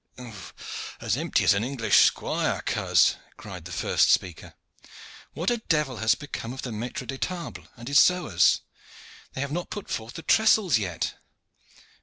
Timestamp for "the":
3.65-3.71, 6.63-6.71, 10.15-10.23